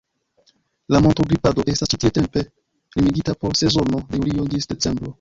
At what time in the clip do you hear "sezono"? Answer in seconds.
3.65-4.05